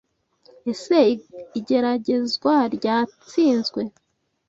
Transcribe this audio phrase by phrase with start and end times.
[0.71, 0.99] Ese
[1.59, 3.81] Igeragezwa ryatsinzwe.